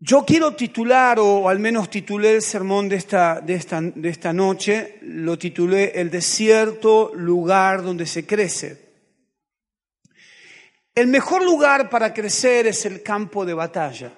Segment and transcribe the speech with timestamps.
[0.00, 4.32] Yo quiero titular, o al menos titulé el sermón de esta, de esta, de esta
[4.32, 8.88] noche, lo titulé El desierto, lugar donde se crece.
[10.94, 14.12] El mejor lugar para crecer es el campo de batalla.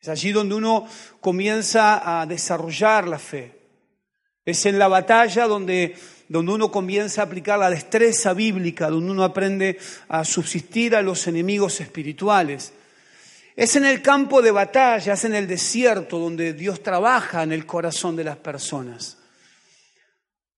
[0.00, 0.86] Es allí donde uno
[1.20, 3.58] comienza a desarrollar la fe.
[4.44, 5.96] Es en la batalla donde,
[6.28, 11.26] donde uno comienza a aplicar la destreza bíblica, donde uno aprende a subsistir a los
[11.26, 12.72] enemigos espirituales.
[13.56, 17.64] Es en el campo de batalla, es en el desierto donde Dios trabaja en el
[17.64, 19.16] corazón de las personas.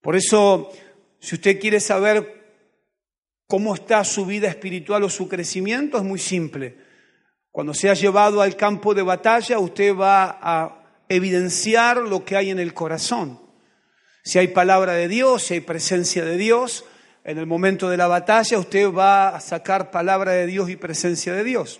[0.01, 0.69] Por eso,
[1.17, 2.43] si usted quiere saber
[3.47, 6.77] cómo está su vida espiritual o su crecimiento, es muy simple.
[7.51, 12.59] Cuando sea llevado al campo de batalla, usted va a evidenciar lo que hay en
[12.59, 13.39] el corazón.
[14.25, 16.83] Si hay palabra de Dios, si hay presencia de Dios,
[17.23, 21.33] en el momento de la batalla usted va a sacar palabra de Dios y presencia
[21.33, 21.79] de Dios.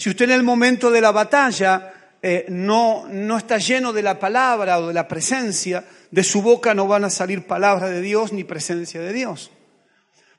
[0.00, 4.18] Si usted en el momento de la batalla eh, no, no está lleno de la
[4.18, 8.32] palabra o de la presencia, de su boca no van a salir palabra de Dios
[8.32, 9.50] ni presencia de Dios.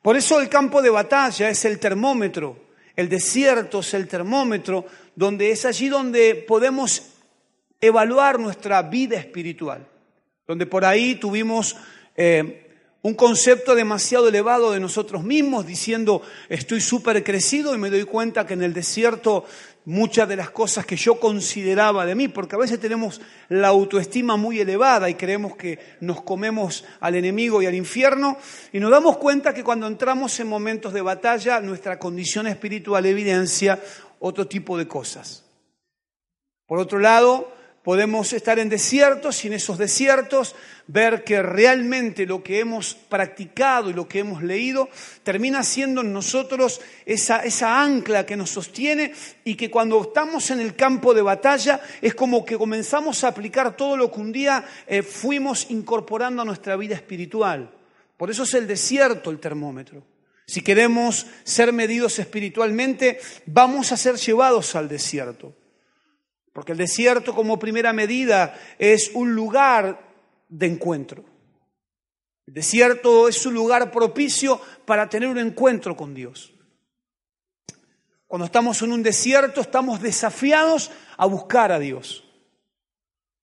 [0.01, 2.57] Por eso el campo de batalla es el termómetro,
[2.95, 7.11] el desierto es el termómetro, donde es allí donde podemos
[7.79, 9.87] evaluar nuestra vida espiritual,
[10.47, 11.75] donde por ahí tuvimos
[12.15, 12.70] eh,
[13.03, 18.45] un concepto demasiado elevado de nosotros mismos, diciendo estoy súper crecido y me doy cuenta
[18.45, 19.45] que en el desierto
[19.85, 24.37] muchas de las cosas que yo consideraba de mí, porque a veces tenemos la autoestima
[24.37, 28.37] muy elevada y creemos que nos comemos al enemigo y al infierno,
[28.71, 33.81] y nos damos cuenta que cuando entramos en momentos de batalla, nuestra condición espiritual evidencia
[34.19, 35.45] otro tipo de cosas.
[36.67, 37.51] Por otro lado,
[37.83, 43.89] Podemos estar en desiertos y en esos desiertos ver que realmente lo que hemos practicado
[43.89, 44.87] y lo que hemos leído
[45.23, 50.75] termina siendo en nosotros esa, ancla que nos sostiene y que cuando estamos en el
[50.75, 55.01] campo de batalla es como que comenzamos a aplicar todo lo que un día eh,
[55.01, 57.71] fuimos incorporando a nuestra vida espiritual.
[58.15, 60.03] Por eso es el desierto el termómetro.
[60.45, 65.55] Si queremos ser medidos espiritualmente, vamos a ser llevados al desierto.
[66.53, 70.11] Porque el desierto como primera medida es un lugar
[70.49, 71.23] de encuentro.
[72.47, 76.53] El desierto es un lugar propicio para tener un encuentro con Dios.
[78.27, 82.23] Cuando estamos en un desierto estamos desafiados a buscar a Dios.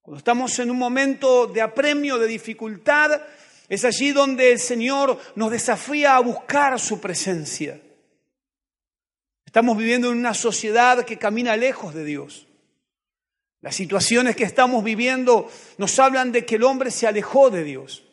[0.02, 3.20] Cuando estamos en un momento de apremio, de dificultad,
[3.68, 7.80] es allí donde el Señor nos desafía a buscar su presencia.
[9.44, 12.47] Estamos viviendo en una sociedad que camina lejos de Dios.
[13.60, 18.04] Las situaciones que estamos viviendo nos hablan de que el hombre se alejó de Dios.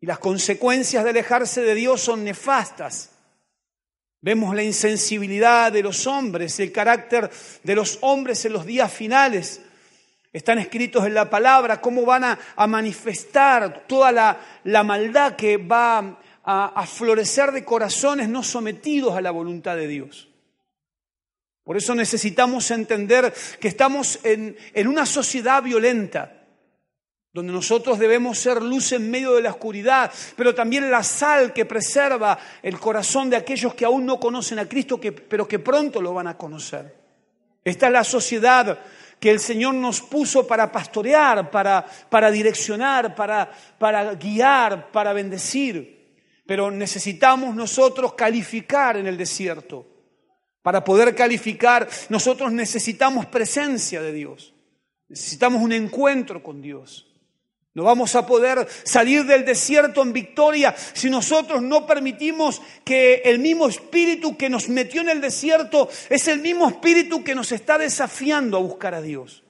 [0.00, 3.10] Y las consecuencias de alejarse de Dios son nefastas.
[4.20, 7.30] Vemos la insensibilidad de los hombres, el carácter
[7.62, 9.60] de los hombres en los días finales.
[10.32, 14.12] Están escritos en la palabra cómo van a, manifestar toda
[14.64, 15.98] la, maldad que va
[16.44, 20.28] a, a florecer de corazones no sometidos a la voluntad de Dios.
[21.64, 26.42] Por eso necesitamos entender que estamos en, una sociedad violenta,
[27.32, 31.64] donde nosotros debemos ser luz en medio de la oscuridad, pero también la sal que
[31.64, 36.12] preserva el corazón de aquellos que aún no conocen a Cristo, pero que pronto lo
[36.12, 37.02] van a conocer.
[37.64, 38.78] Esta es la sociedad
[39.18, 46.12] que el Señor nos puso para pastorear, para, para direccionar, para, para guiar, para bendecir.
[46.46, 49.93] Pero necesitamos nosotros calificar en el desierto.
[50.64, 54.54] Para poder calificar, nosotros necesitamos presencia de Dios.
[55.10, 57.06] Necesitamos un encuentro con Dios.
[57.74, 63.40] No vamos a poder salir del desierto en victoria si nosotros no permitimos que el
[63.40, 67.76] mismo espíritu que nos metió en el desierto es el mismo espíritu que nos está
[67.76, 69.44] desafiando a buscar a Dios.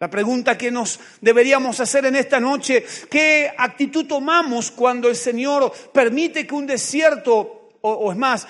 [0.00, 5.72] La pregunta que nos deberíamos hacer en esta noche, ¿qué actitud tomamos cuando el Señor
[5.92, 8.48] permite que un desierto, o, o es más,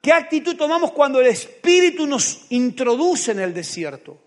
[0.00, 4.18] ¿Qué actitud tomamos cuando el Espíritu nos introduce en el desierto?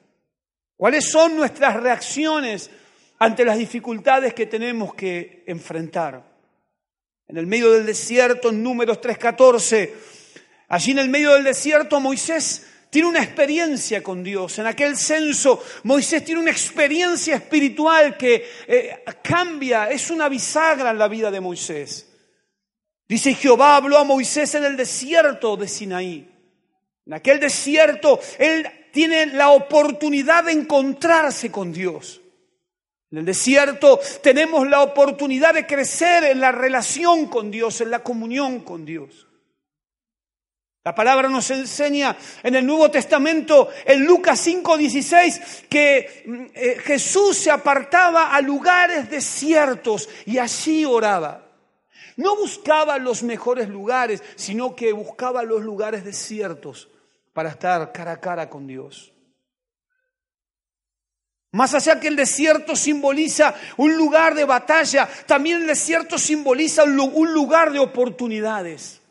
[0.78, 2.70] ¿Cuáles son nuestras reacciones
[3.18, 6.32] ante las dificultades que tenemos que enfrentar?
[7.28, 9.92] En el medio del desierto, en números 3.14,
[10.68, 14.60] allí en el medio del desierto Moisés tiene una experiencia con Dios.
[14.60, 21.00] En aquel censo Moisés tiene una experiencia espiritual que eh, cambia, es una bisagra en
[21.00, 22.13] la vida de Moisés.
[23.08, 26.30] Dice Jehová habló a Moisés en el desierto de Sinaí.
[27.06, 32.22] En aquel desierto él tiene la oportunidad de encontrarse con Dios.
[33.12, 38.04] En el desierto tenemos la oportunidad de crecer en la relación con Dios, en la
[38.04, 39.28] comunión con Dios.
[40.86, 47.38] La palabra nos enseña en el Nuevo Testamento, en Lucas 5:16, que mm, eh, Jesús
[47.38, 51.43] se apartaba a lugares desiertos y allí oraba.
[52.18, 56.90] No buscaba los mejores lugares, sino que buscaba los lugares desiertos
[57.34, 59.14] para estar cara a cara con Dios.
[61.52, 67.34] Más allá que el desierto simboliza un lugar de batalla, también el desierto simboliza un
[67.34, 69.03] lugar de oportunidades.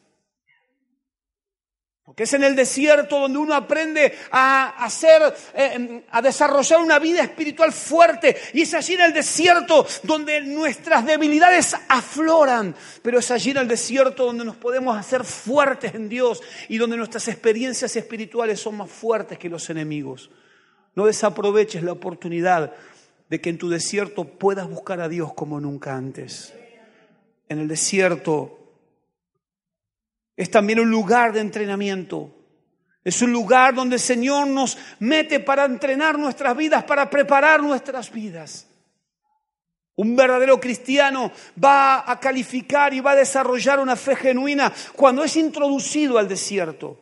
[2.13, 7.23] Porque es en el desierto donde uno aprende a hacer, eh, a desarrollar una vida
[7.23, 8.37] espiritual fuerte.
[8.53, 12.77] Y es allí en el desierto donde nuestras debilidades afloran.
[13.01, 16.99] Pero es allí en el desierto donde nos podemos hacer fuertes en Dios y donde
[16.99, 20.29] nuestras experiencias espirituales son más fuertes que los enemigos.
[20.95, 22.75] No desaproveches la oportunidad
[23.31, 26.53] de que en tu desierto puedas buscar a Dios como nunca antes.
[27.49, 28.62] En el desierto
[30.37, 32.35] es también un lugar de entrenamiento.
[33.05, 38.11] Es un lugar donde el Señor nos mete para entrenar nuestras vidas, para preparar nuestras
[38.13, 38.69] vidas.
[39.97, 41.33] Un verdadero cristiano
[41.63, 47.02] va a calificar y va a desarrollar una fe genuina cuando es introducido al desierto.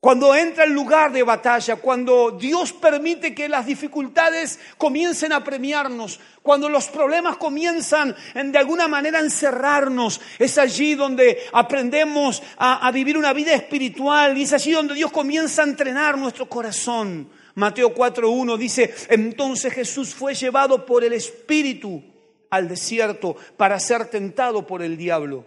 [0.00, 6.18] Cuando entra en lugar de batalla, cuando Dios permite que las dificultades comiencen a premiarnos,
[6.42, 12.86] cuando los problemas comienzan en, de alguna manera a encerrarnos, es allí donde aprendemos a,
[12.86, 17.28] a vivir una vida espiritual y es allí donde Dios comienza a entrenar nuestro corazón.
[17.56, 22.02] Mateo 4.1 dice, entonces Jesús fue llevado por el Espíritu
[22.48, 25.44] al desierto para ser tentado por el diablo.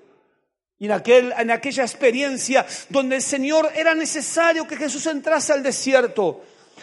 [0.84, 5.64] Y en, aquel, en aquella experiencia donde el Señor era necesario que Jesús entrase al
[5.64, 6.42] desierto,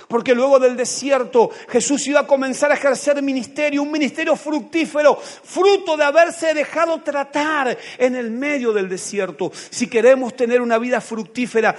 [0.09, 5.99] porque luego del desierto Jesús iba a comenzar a ejercer ministerio, un ministerio fructífero, fruto
[5.99, 9.53] de haberse dejado tratar en el medio del desierto.
[9.69, 11.77] Si queremos tener una vida fructífera,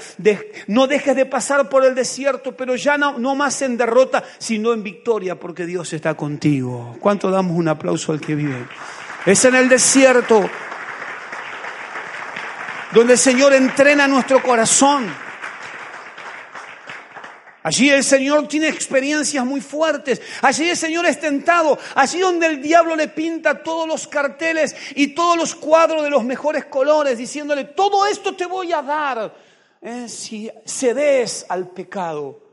[0.67, 4.73] no dejes de pasar por el desierto, pero ya no, no más en derrota, sino
[4.73, 6.97] en victoria, porque Dios está contigo.
[6.99, 8.67] ¿Cuánto damos un aplauso al que vive?
[9.25, 10.47] Es en el desierto
[12.93, 15.11] donde el Señor entrena nuestro corazón.
[17.63, 20.19] Allí el Señor tiene experiencias muy fuertes.
[20.41, 21.77] Allí el Señor es tentado.
[21.93, 26.23] Allí donde el diablo le pinta todos los carteles y todos los cuadros de los
[26.23, 29.35] mejores colores, diciéndole, todo esto te voy a dar
[29.81, 32.50] eh, si cedes al pecado.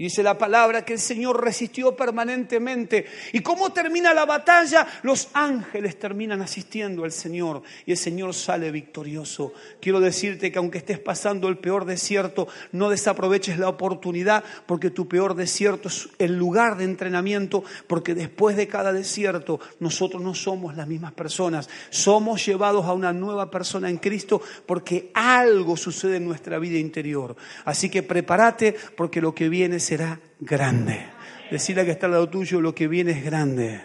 [0.00, 3.04] Dice la palabra que el Señor resistió permanentemente.
[3.34, 4.86] ¿Y cómo termina la batalla?
[5.02, 9.52] Los ángeles terminan asistiendo al Señor y el Señor sale victorioso.
[9.78, 15.06] Quiero decirte que aunque estés pasando el peor desierto, no desaproveches la oportunidad porque tu
[15.06, 20.76] peor desierto es el lugar de entrenamiento, porque después de cada desierto nosotros no somos
[20.76, 21.68] las mismas personas.
[21.90, 27.36] Somos llevados a una nueva persona en Cristo porque algo sucede en nuestra vida interior.
[27.66, 31.04] Así que prepárate porque lo que viene es será grande.
[31.50, 33.80] Decirle que está al lado tuyo, lo que viene es grande.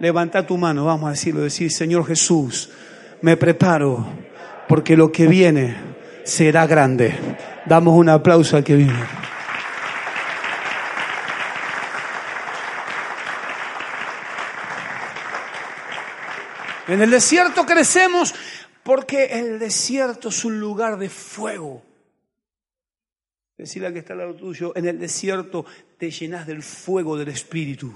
[0.00, 2.68] Levanta tu mano, vamos a decirlo, decir, Señor Jesús,
[3.22, 4.04] me preparo
[4.66, 5.76] porque lo que viene
[6.24, 7.14] será grande.
[7.64, 9.04] Damos un aplauso al que viene.
[16.88, 18.34] En el desierto crecemos
[18.82, 21.93] porque el desierto es un lugar de fuego.
[23.56, 25.64] Decirle que está al lado tuyo, en el desierto
[25.96, 27.92] te llenas del fuego del Espíritu.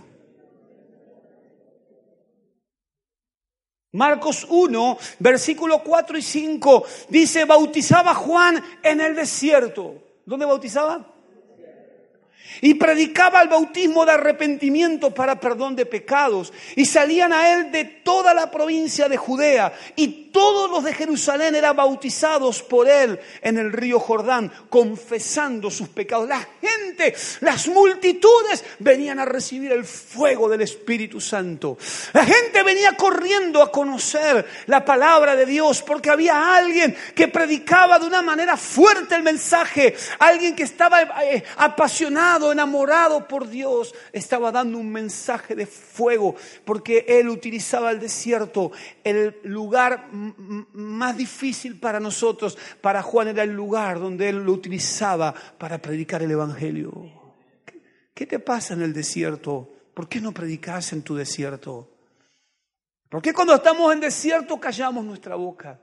[3.92, 10.02] Marcos 1, versículo 4 y 5, dice, bautizaba Juan en el desierto.
[10.24, 11.14] ¿Dónde bautizaba?
[12.60, 16.52] Y predicaba el bautismo de arrepentimiento para perdón de pecados.
[16.76, 19.72] Y salían a él de toda la provincia de Judea.
[19.96, 25.88] Y todos los de Jerusalén eran bautizados por él en el río Jordán, confesando sus
[25.88, 26.28] pecados.
[26.28, 31.76] La gente, las multitudes venían a recibir el fuego del Espíritu Santo.
[32.12, 37.98] La gente venía corriendo a conocer la palabra de Dios porque había alguien que predicaba
[37.98, 39.96] de una manera fuerte el mensaje.
[40.20, 47.04] Alguien que estaba eh, apasionado enamorado por Dios, estaba dando un mensaje de fuego, porque
[47.08, 48.70] él utilizaba el desierto,
[49.02, 50.27] el lugar más
[51.16, 52.58] difícil para nosotros.
[52.80, 57.10] Para Juan era el lugar donde él lo utilizaba para predicar el Evangelio.
[58.14, 59.72] ¿Qué te pasa en el desierto?
[59.94, 61.90] ¿Por qué no predicas en tu desierto?
[63.08, 65.80] ¿Por qué cuando estamos en desierto callamos nuestra boca?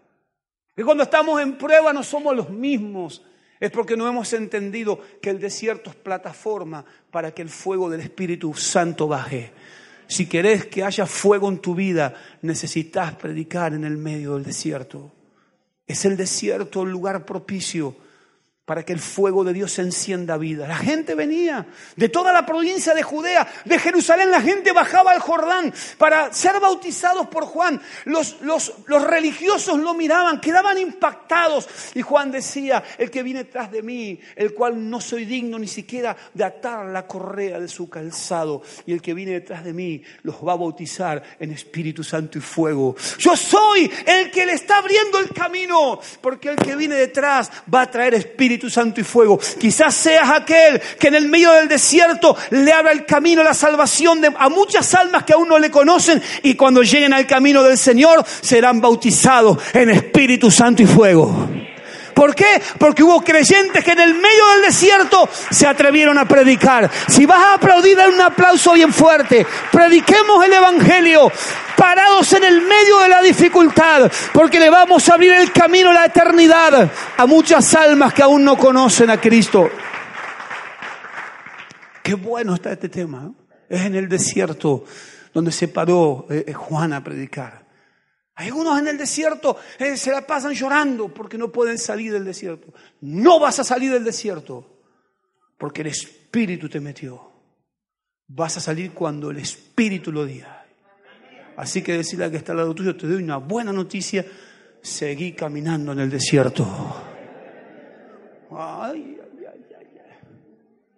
[0.75, 3.23] Que cuando estamos en prueba no somos los mismos
[3.59, 8.01] es porque no hemos entendido que el desierto es plataforma para que el fuego del
[8.01, 9.53] Espíritu Santo baje.
[10.07, 15.11] Si querés que haya fuego en tu vida, necesitas predicar en el medio del desierto.
[15.87, 17.95] Es el desierto el lugar propicio
[18.65, 20.67] para que el fuego de Dios encienda vida.
[20.67, 25.19] La gente venía de toda la provincia de Judea, de Jerusalén, la gente bajaba al
[25.19, 27.79] Jordán para ser bautizados por Juan.
[28.05, 31.69] Los, los, los religiosos lo miraban, quedaban impactados.
[31.93, 35.67] Y Juan decía, el que viene tras de mí, el cual no soy digno ni
[35.67, 40.01] siquiera de atar la correa de su calzado, y el que viene detrás de mí
[40.23, 42.95] los va a bautizar en Espíritu Santo y fuego.
[43.19, 47.81] Yo soy el que le está abriendo el camino, porque el que viene detrás va
[47.81, 49.37] a traer Espíritu Espíritu Santo y fuego.
[49.59, 53.53] Quizás seas aquel que en el medio del desierto le abra el camino a la
[53.53, 57.63] salvación de, a muchas almas que aún no le conocen y cuando lleguen al camino
[57.63, 61.64] del Señor serán bautizados en Espíritu Santo y fuego.
[62.15, 62.61] ¿Por qué?
[62.79, 66.89] Porque hubo creyentes que en el medio del desierto se atrevieron a predicar.
[67.09, 69.45] Si vas a aplaudir, dale un aplauso bien fuerte.
[69.69, 71.29] Prediquemos el Evangelio
[71.75, 75.93] parados en el medio de la dificultad, porque le vamos a abrir el camino a
[75.93, 79.69] la eternidad a muchas almas que aún no conocen a Cristo.
[82.01, 83.29] Qué bueno está este tema.
[83.67, 84.85] Es en el desierto
[85.33, 87.64] donde se paró eh, Juan a predicar.
[88.35, 92.73] Algunos en el desierto eh, se la pasan llorando porque no pueden salir del desierto.
[93.01, 94.75] No vas a salir del desierto
[95.57, 97.31] porque el Espíritu te metió.
[98.27, 100.65] Vas a salir cuando el Espíritu lo diga.
[101.55, 104.25] Así que decirle a que está al lado tuyo, te doy una buena noticia,
[104.81, 106.65] seguí caminando en el desierto.
[108.51, 109.65] Ay, ay, ay,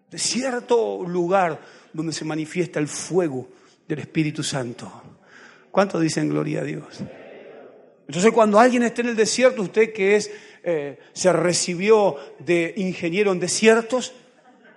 [0.10, 1.62] desierto lugar
[1.94, 3.48] donde se manifiesta el fuego
[3.88, 4.92] del Espíritu Santo.
[5.70, 7.04] ¿Cuántos dicen gloria a Dios?
[8.08, 10.32] Entonces cuando alguien esté en el desierto, usted que es,
[10.64, 14.14] eh, se recibió de ingeniero en desiertos,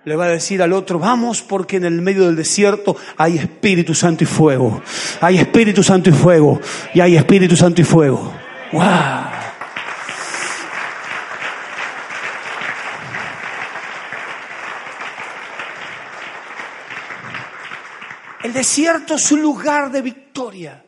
[0.03, 3.93] le va a decir al otro, vamos porque en el medio del desierto hay Espíritu
[3.93, 4.81] Santo y fuego.
[5.21, 6.59] Hay Espíritu Santo y fuego.
[6.93, 8.33] Y hay Espíritu Santo y fuego.
[8.71, 8.83] ¡Wow!
[18.43, 20.83] El desierto es un lugar de victoria.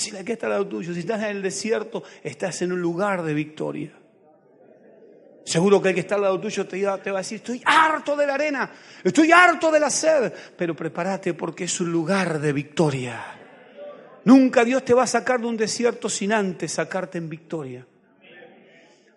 [0.00, 0.94] Decirle, aquí está el lado tuyo.
[0.94, 3.92] Si estás en el desierto, estás en un lugar de victoria.
[5.44, 8.26] Seguro que el que está al lado tuyo te, va a decir, estoy harto de
[8.26, 8.72] la arena,
[9.04, 13.22] estoy harto de la sed, pero prepárate porque es un lugar de victoria.
[14.24, 17.86] Nunca Dios te va a sacar de un desierto sin antes sacarte en victoria.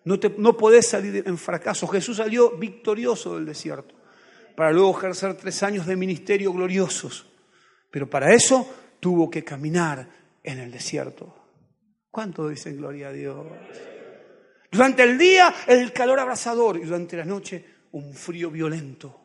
[0.04, 1.88] No, te, no podés salir en fracaso.
[1.88, 3.96] Jesús salió victorioso del desierto
[4.54, 7.26] para luego ejercer tres años de ministerio gloriosos.
[7.90, 8.68] Pero para eso
[9.00, 11.34] tuvo que caminar en el desierto.
[12.12, 13.48] ¿Cuánto dicen gloria a Dios?
[14.72, 19.24] Durante el día el calor abrasador y durante la noche un frío violento.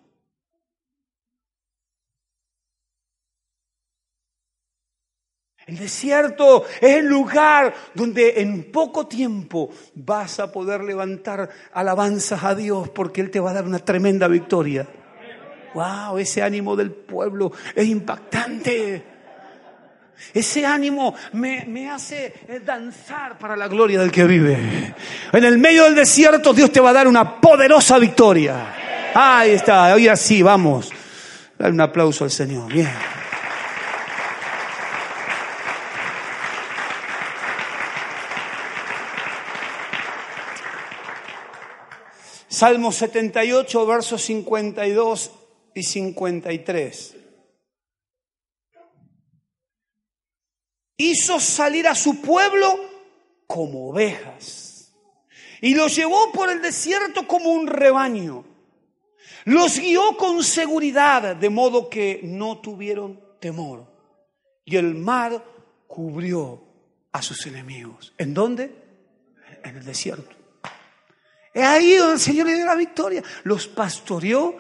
[5.67, 12.55] El desierto es el lugar donde en poco tiempo vas a poder levantar alabanzas a
[12.55, 14.89] Dios porque Él te va a dar una tremenda victoria.
[15.75, 16.17] ¡Wow!
[16.17, 19.18] Ese ánimo del pueblo es impactante.
[20.35, 24.95] Ese ánimo me, hace eh, danzar para la gloria del que vive.
[25.33, 29.13] En el medio del desierto Dios te va a dar una poderosa victoria.
[29.15, 30.91] Ahí está, hoy así, vamos.
[31.59, 32.73] Dale un aplauso al Señor.
[32.73, 32.89] Bien.
[42.49, 45.31] Salmo 78, versos 52
[45.75, 47.18] y 53.
[50.99, 52.79] Hizo salir a su pueblo
[53.47, 54.69] como ovejas
[55.61, 58.45] y los llevó por el desierto como un rebaño.
[59.45, 63.87] Los guió con seguridad, de modo que no tuvieron temor.
[64.65, 65.43] Y el mar
[65.87, 66.63] cubrió
[67.13, 68.13] a sus enemigos.
[68.19, 68.75] ¿En dónde?
[69.65, 70.37] En el desierto.
[71.55, 73.23] Es ahí donde el Señor le dio la victoria.
[73.45, 74.57] Los pastoreó,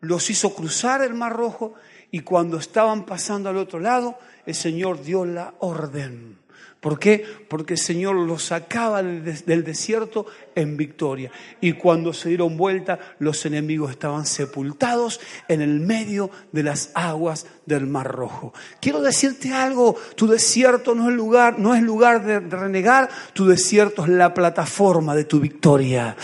[0.00, 1.74] los hizo cruzar el mar rojo
[2.10, 4.18] y cuando estaban pasando al otro lado,
[4.48, 6.38] el Señor dio la orden.
[6.80, 7.22] ¿Por qué?
[7.50, 10.24] Porque el Señor los sacaba del desierto
[10.54, 11.30] en victoria.
[11.60, 17.44] Y cuando se dieron vuelta, los enemigos estaban sepultados en el medio de las aguas
[17.66, 18.54] del Mar Rojo.
[18.80, 24.04] Quiero decirte algo, tu desierto no es lugar, no es lugar de renegar, tu desierto
[24.04, 26.16] es la plataforma de tu victoria.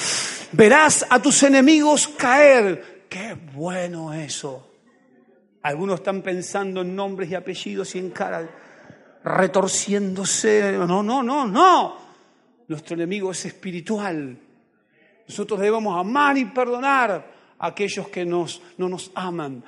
[0.53, 3.05] Verás a tus enemigos caer.
[3.11, 4.74] Qué bueno eso.
[5.65, 8.47] Algunos están pensando en nombres y apellidos y en cara,
[9.25, 10.73] retorciéndose.
[10.87, 11.97] No, no, no, no.
[12.69, 14.39] Nuestro enemigo es espiritual.
[15.27, 19.65] Nosotros debemos amar y perdonar a aquellos que nos, no nos aman.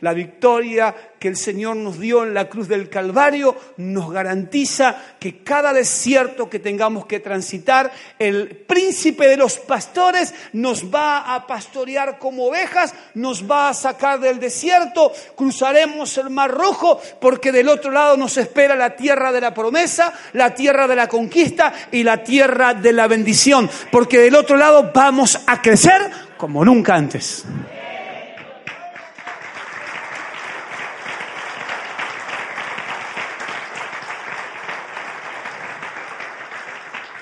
[0.00, 5.42] La victoria que el Señor nos dio en la cruz del Calvario nos garantiza que
[5.42, 12.18] cada desierto que tengamos que transitar, el príncipe de los pastores nos va a pastorear
[12.18, 17.90] como ovejas, nos va a sacar del desierto, cruzaremos el mar rojo, porque del otro
[17.90, 22.24] lado nos espera la tierra de la promesa, la tierra de la conquista y la
[22.24, 27.44] tierra de la bendición, porque del otro lado vamos a crecer como nunca antes.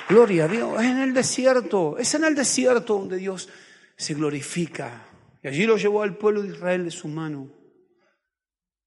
[0.08, 3.48] Gloria a Dios, es en el desierto, es en el desierto donde Dios
[3.94, 5.06] se glorifica.
[5.42, 7.48] Y allí lo llevó al pueblo de Israel de su mano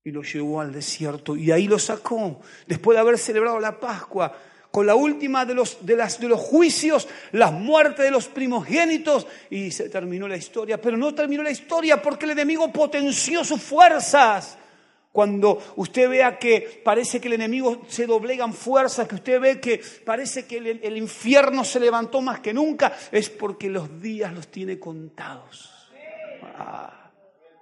[0.04, 4.36] y lo llevó al desierto y ahí lo sacó después de haber celebrado la Pascua
[4.72, 9.28] con la última de los, de, las, de los juicios, las muertes de los primogénitos
[9.50, 10.82] y se terminó la historia.
[10.82, 14.58] Pero no terminó la historia porque el enemigo potenció sus fuerzas.
[15.12, 19.60] Cuando usted vea que parece que el enemigo se doblega en fuerza, que usted ve
[19.60, 24.48] que parece que el, infierno se levantó más que nunca, es porque los días los
[24.48, 25.90] tiene contados.
[26.44, 27.12] Ah,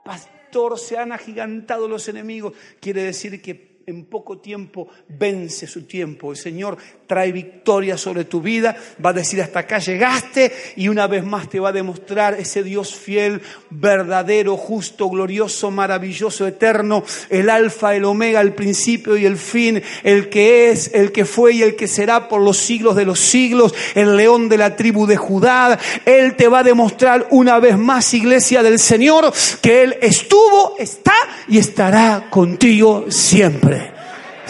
[0.06, 2.54] pastor, se han agigantado los enemigos.
[2.80, 6.32] Quiere decir que en poco tiempo vence su tiempo.
[6.32, 6.78] El Señor
[7.08, 11.50] trae victoria sobre tu vida, va a decir hasta acá llegaste y una vez más
[11.50, 13.42] te va a demostrar ese Dios fiel,
[13.72, 20.30] verdadero, justo, glorioso, maravilloso, eterno, el alfa, el omega, el principio y el fin, el
[20.30, 23.74] que es, el que fue y el que será por los siglos de los siglos,
[23.96, 25.80] el león de la tribu de Judá.
[26.06, 31.14] Él te va a demostrar una vez más, iglesia del Señor, que Él estuvo, está
[31.48, 33.79] y estará contigo siempre.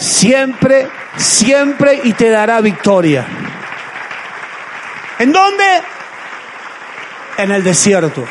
[0.00, 3.26] Siempre siempre y te dará victoria.
[5.18, 5.64] ¿En dónde?
[7.38, 8.26] En el desierto.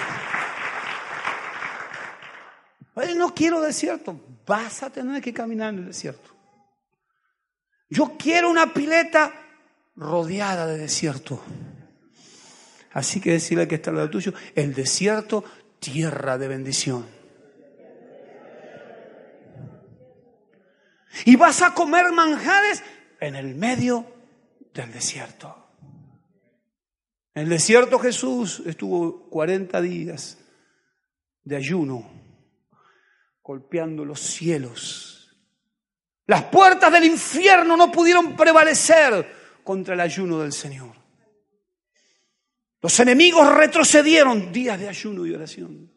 [3.15, 4.19] no quiero desierto.
[4.45, 6.29] Vas a tener que caminar en el desierto.
[7.89, 9.31] Yo quiero una pileta
[9.95, 11.43] rodeada de desierto.
[12.93, 15.43] Así que decirle que está al lado tuyo, el desierto,
[15.79, 17.18] tierra de bendición.
[21.25, 22.83] Y vas a comer manjares
[23.19, 24.05] en el medio
[24.73, 25.55] del desierto.
[27.33, 30.37] En el desierto Jesús estuvo 40 días
[31.43, 32.09] de ayuno,
[33.41, 35.35] golpeando los cielos.
[36.27, 40.95] Las puertas del infierno no pudieron prevalecer contra el ayuno del Señor.
[42.81, 45.91] Los enemigos retrocedieron días de ayuno y oración.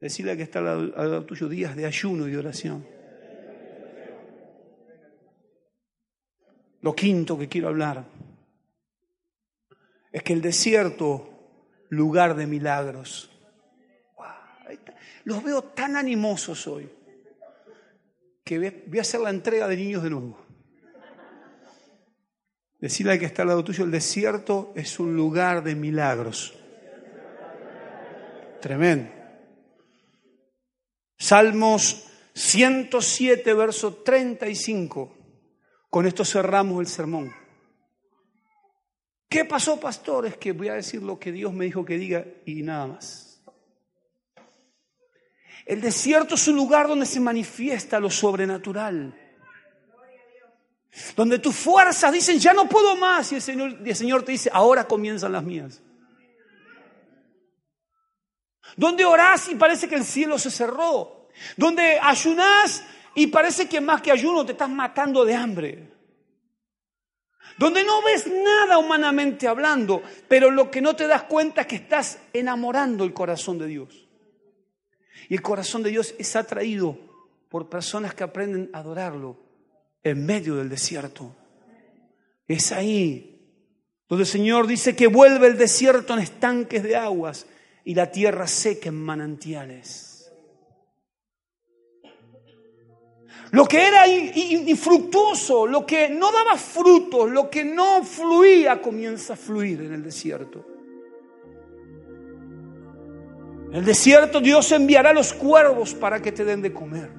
[0.00, 2.99] Decirle que está al lado tuyo días de ayuno y oración.
[6.82, 8.04] Lo quinto que quiero hablar
[10.12, 11.30] es que el desierto,
[11.90, 13.30] lugar de milagros.
[15.24, 16.88] Los veo tan animosos hoy
[18.44, 20.38] que voy a hacer la entrega de niños de nuevo.
[22.80, 26.54] Decirle al que está al lado tuyo, el desierto es un lugar de milagros.
[28.60, 29.10] Tremendo.
[31.18, 35.19] Salmos 107, verso 35.
[35.90, 37.34] Con esto cerramos el sermón.
[39.28, 40.26] ¿Qué pasó, pastor?
[40.26, 43.42] Es que voy a decir lo que Dios me dijo que diga y nada más.
[45.66, 49.14] El desierto es un lugar donde se manifiesta lo sobrenatural.
[51.14, 53.30] Donde tus fuerzas dicen, ya no puedo más.
[53.32, 55.80] Y el Señor, te dice, ahora comienzan las mías.
[58.76, 61.28] Donde orás y parece que el cielo se cerró.
[61.56, 62.82] Donde ayunás
[63.14, 65.90] y parece que más que ayuno te estás matando de hambre.
[67.58, 71.76] Donde no ves nada humanamente hablando, pero lo que no te das cuenta es que
[71.76, 74.08] estás enamorando el corazón de Dios.
[75.28, 76.98] Y el corazón de Dios es atraído
[77.48, 79.36] por personas que aprenden a adorarlo
[80.02, 81.34] en medio del desierto.
[82.48, 83.30] Es ahí
[84.08, 87.46] donde el Señor dice que vuelve el desierto en estanques de aguas
[87.84, 90.09] y la tierra seca en manantiales.
[93.52, 99.36] Lo que era infructuoso, lo que no daba frutos, lo que no fluía, comienza a
[99.36, 100.64] fluir en el desierto.
[103.70, 107.10] En el desierto Dios enviará los cuervos para que te den de comer.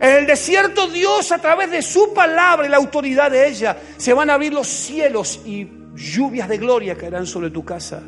[0.00, 4.14] En el desierto Dios a través de su palabra y la autoridad de ella se
[4.14, 8.02] van a abrir los cielos y lluvias de gloria caerán sobre tu casa.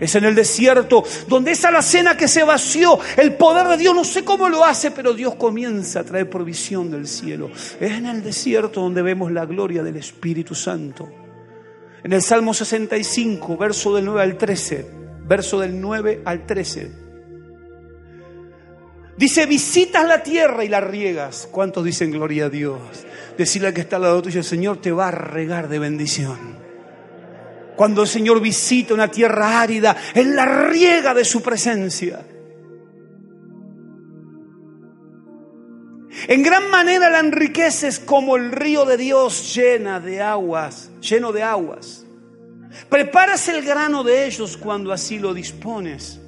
[0.00, 2.98] Es en el desierto donde esa la cena que se vació.
[3.16, 6.90] El poder de Dios, no sé cómo lo hace, pero Dios comienza a traer provisión
[6.90, 7.50] del cielo.
[7.80, 11.08] Es en el desierto donde vemos la gloria del Espíritu Santo.
[12.02, 14.90] En el Salmo 65, verso del 9 al 13,
[15.26, 17.08] verso del 9 al 13.
[19.16, 21.48] Dice, visitas la tierra y la riegas.
[21.50, 22.78] ¿Cuántos dicen gloria a Dios?
[23.36, 26.67] Decirle que está al lado tuyo, el Señor te va a regar de bendición.
[27.78, 32.26] Cuando el Señor visita una tierra árida, Él la riega de su presencia.
[36.26, 41.44] En gran manera la enriqueces como el río de Dios llena de aguas, lleno de
[41.44, 42.04] aguas.
[42.88, 46.20] Preparas el grano de ellos cuando así lo dispones.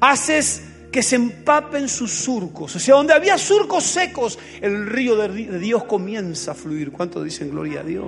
[0.00, 2.76] Haces que se empapen sus surcos.
[2.76, 6.92] O sea, donde había surcos secos, el río de Dios comienza a fluir.
[6.92, 8.06] ¿Cuánto dicen gloria a Dios?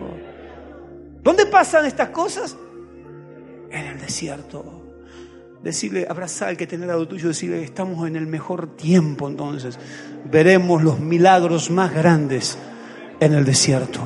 [1.22, 2.54] ¿Dónde pasan estas cosas?
[3.72, 4.64] En el desierto.
[5.62, 9.78] Decirle, abrazar al que tiene al lado tuyo, decirle, estamos en el mejor tiempo entonces.
[10.24, 12.56] Veremos los milagros más grandes
[13.18, 14.00] en el desierto.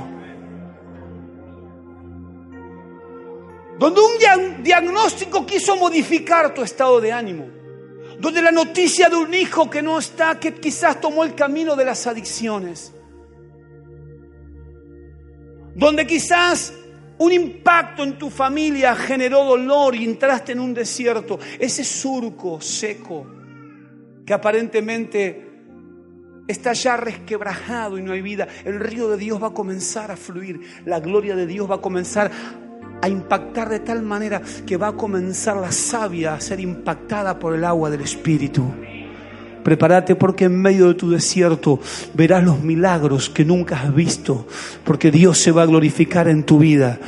[3.78, 7.56] Donde un diagnóstico quiso modificar tu estado de ánimo
[8.18, 11.84] donde la noticia de un hijo que no está, que quizás tomó el camino de
[11.84, 12.92] las adicciones,
[15.74, 16.72] donde quizás
[17.18, 23.26] un impacto en tu familia generó dolor y entraste en un desierto, ese surco seco
[24.24, 25.46] que aparentemente
[26.46, 30.16] está ya resquebrajado y no hay vida, el río de Dios va a comenzar a
[30.16, 32.30] fluir, la gloria de Dios va a comenzar
[33.02, 37.54] a impactar de tal manera que va a comenzar la savia a ser impactada por
[37.54, 38.64] el agua del Espíritu.
[39.66, 41.80] Prepárate porque en medio de tu desierto
[42.14, 44.46] verás los milagros que nunca has visto,
[44.84, 47.00] porque Dios se va a glorificar en tu vida.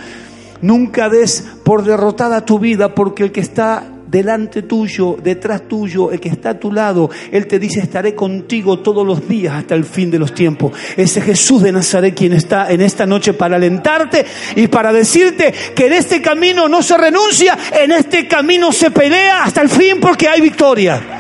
[0.60, 6.18] Nunca des por derrotada tu vida, porque el que está delante tuyo, detrás tuyo, el
[6.18, 9.84] que está a tu lado, Él te dice, estaré contigo todos los días hasta el
[9.84, 10.72] fin de los tiempos.
[10.96, 15.86] Ese Jesús de Nazaret quien está en esta noche para alentarte y para decirte que
[15.86, 20.26] en este camino no se renuncia, en este camino se pelea hasta el fin porque
[20.26, 21.17] hay victoria.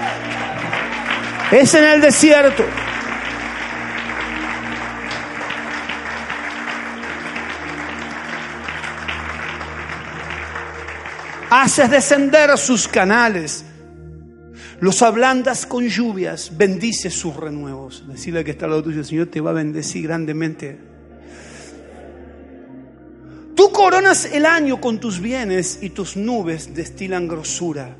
[1.50, 2.64] Es en el desierto.
[11.50, 13.64] haces descender sus canales,
[14.80, 18.04] los ablandas con lluvias, bendices sus renuevos.
[18.06, 20.78] Decirle que está al lado tuyo, el Señor te va a bendecir grandemente.
[23.56, 27.96] Tú coronas el año con tus bienes y tus nubes destilan grosura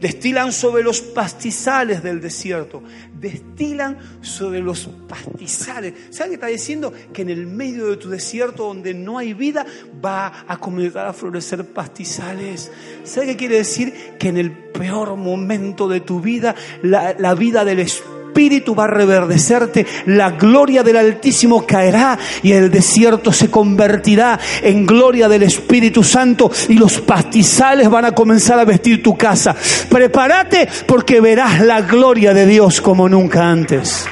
[0.00, 2.82] destilan sobre los pastizales del desierto,
[3.18, 5.94] destilan sobre los pastizales.
[6.10, 6.92] ¿Sabes qué está diciendo?
[7.12, 9.66] Que en el medio de tu desierto donde no hay vida
[10.04, 12.70] va a comenzar a florecer pastizales.
[13.04, 13.94] ¿Sabes qué quiere decir?
[14.18, 18.84] Que en el peor momento de tu vida, la, la vida del Espíritu espíritu va
[18.84, 25.42] a reverdecerte, la gloria del Altísimo caerá y el desierto se convertirá en gloria del
[25.42, 29.56] Espíritu Santo y los pastizales van a comenzar a vestir tu casa.
[29.88, 34.06] Prepárate porque verás la gloria de Dios como nunca antes.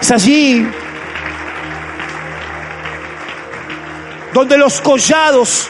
[0.00, 0.66] Es allí
[4.34, 5.68] donde los collados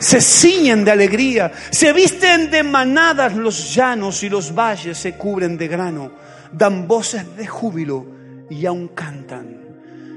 [0.00, 5.58] se ciñen de alegría, se visten de manadas los llanos y los valles se cubren
[5.58, 6.12] de grano,
[6.50, 8.06] dan voces de júbilo
[8.48, 9.60] y aún cantan.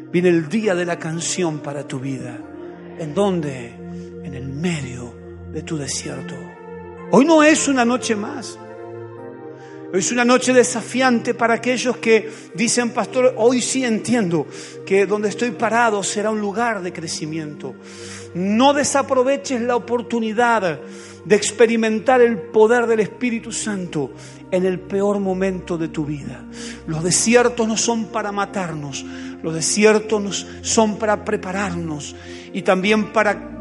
[0.10, 2.40] Viene el día de la canción para tu vida.
[2.98, 3.74] ¿En dónde?
[4.24, 5.14] En el medio
[5.52, 6.36] de tu desierto.
[7.12, 8.58] Hoy no es una noche más.
[9.92, 14.48] Hoy es una noche desafiante para aquellos que dicen, pastor, hoy sí entiendo
[14.86, 17.76] que donde estoy parado será un lugar de crecimiento.
[18.36, 20.80] No desaproveches la oportunidad
[21.26, 24.12] de experimentar el poder del Espíritu Santo
[24.52, 26.44] en el peor momento de tu vida.
[26.88, 29.06] Los desiertos no son para matarnos,
[29.42, 32.16] los desiertos son para prepararnos
[32.54, 33.54] y también para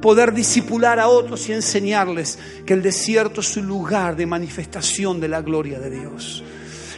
[0.00, 5.28] poder disipular a otros y enseñarles que el desierto es un lugar de manifestación de
[5.28, 6.42] la gloria de Dios.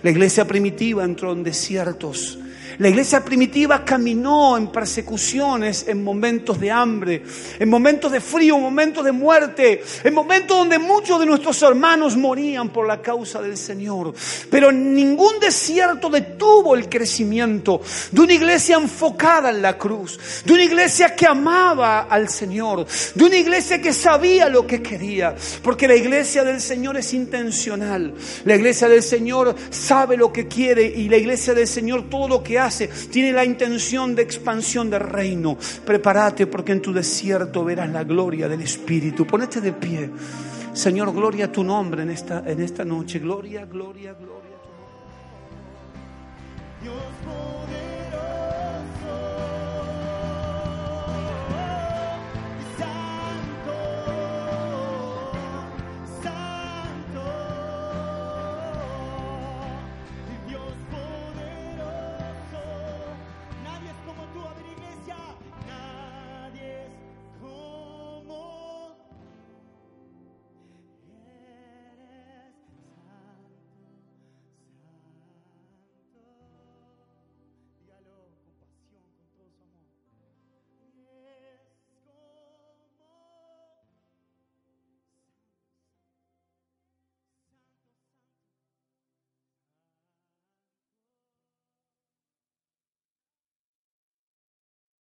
[0.02, 2.38] La iglesia primitiva entró en desiertos
[2.78, 7.22] la iglesia primitiva caminó en persecuciones, en momentos de hambre,
[7.58, 12.16] en momentos de frío, en momentos de muerte, en momentos donde muchos de nuestros hermanos
[12.16, 14.14] morían por la causa del Señor.
[14.50, 17.80] Pero ningún desierto detuvo el crecimiento
[18.10, 23.24] de una iglesia enfocada en la cruz, de una iglesia que amaba al Señor, de
[23.24, 28.14] una iglesia que sabía lo que quería, porque la iglesia del Señor es intencional.
[28.44, 32.42] La iglesia del Señor sabe lo que quiere y la iglesia del Señor todo lo
[32.42, 32.58] que
[33.10, 35.56] tiene la intención de expansión del reino.
[35.84, 39.26] Prepárate porque en tu desierto verás la gloria del Espíritu.
[39.26, 40.10] Ponete de pie.
[40.72, 43.18] Señor, gloria a tu nombre en esta, en esta noche.
[43.18, 44.41] Gloria, gloria, gloria